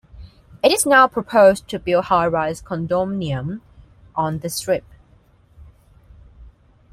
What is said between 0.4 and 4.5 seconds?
It is now proposed to build high-rise condominiums on